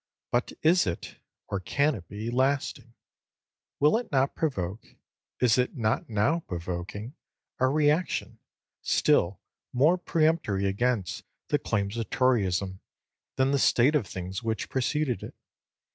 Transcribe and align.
But 0.31 0.51
is 0.63 0.87
it, 0.87 1.17
or 1.47 1.59
can 1.59 1.93
it 1.93 2.07
be, 2.07 2.31
lasting? 2.31 2.95
Will 3.79 3.97
it 3.97 4.11
not 4.11 4.33
provoke 4.33 4.83
is 5.39 5.59
it 5.59 5.77
not 5.77 6.09
now 6.09 6.39
provoking 6.39 7.13
a 7.59 7.67
re 7.67 7.87
action 7.91 8.39
still 8.81 9.39
more 9.71 9.99
peremptory 9.99 10.65
against 10.65 11.23
the 11.49 11.59
claims 11.59 11.97
of 11.97 12.09
Toryism, 12.09 12.79
than 13.35 13.51
the 13.51 13.59
state 13.59 13.93
of 13.93 14.07
things 14.07 14.41
which 14.41 14.69
preceded 14.69 15.21
it? 15.21 15.35